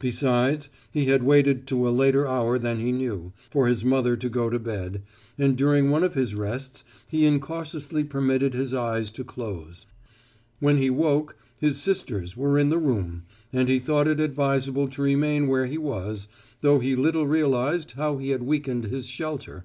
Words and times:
Besides, 0.00 0.70
he 0.90 1.04
had 1.04 1.22
waited 1.22 1.64
to 1.68 1.86
a 1.88 1.94
later 1.94 2.26
hour 2.26 2.58
than 2.58 2.80
he 2.80 2.90
knew, 2.90 3.32
for 3.48 3.68
his 3.68 3.84
mother 3.84 4.16
to 4.16 4.28
go 4.28 4.50
to 4.50 4.58
bed, 4.58 5.02
and 5.38 5.56
during 5.56 5.88
one 5.88 6.02
of 6.02 6.14
his 6.14 6.34
rests 6.34 6.82
he 7.08 7.24
incautiously 7.24 8.02
permitted 8.02 8.54
his 8.54 8.74
eyes 8.74 9.12
to 9.12 9.22
close. 9.22 9.86
When 10.58 10.78
he 10.78 10.90
woke, 10.90 11.36
his 11.60 11.76
sisters 11.80 12.36
were 12.36 12.58
in 12.58 12.70
the 12.70 12.78
room, 12.78 13.22
and 13.52 13.68
he 13.68 13.78
thought 13.78 14.08
it 14.08 14.18
advisable 14.18 14.88
to 14.88 15.00
remain 15.02 15.46
where 15.46 15.66
he 15.66 15.78
was, 15.78 16.26
though 16.60 16.80
he 16.80 16.96
little 16.96 17.28
realized 17.28 17.92
how 17.92 18.16
he 18.18 18.30
had 18.30 18.42
weakened 18.42 18.86
his 18.86 19.06
shelter. 19.06 19.64